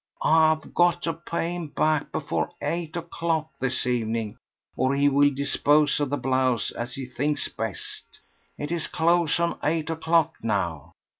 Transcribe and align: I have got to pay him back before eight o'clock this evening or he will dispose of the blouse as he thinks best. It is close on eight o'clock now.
I 0.23 0.49
have 0.49 0.73
got 0.73 1.03
to 1.03 1.13
pay 1.13 1.53
him 1.55 1.67
back 1.67 2.11
before 2.11 2.49
eight 2.59 2.97
o'clock 2.97 3.51
this 3.59 3.85
evening 3.85 4.39
or 4.75 4.95
he 4.95 5.07
will 5.09 5.29
dispose 5.31 5.99
of 5.99 6.09
the 6.09 6.17
blouse 6.17 6.71
as 6.71 6.95
he 6.95 7.05
thinks 7.05 7.47
best. 7.49 8.19
It 8.57 8.71
is 8.71 8.87
close 8.87 9.39
on 9.39 9.59
eight 9.63 9.91
o'clock 9.91 10.37
now. 10.41 10.93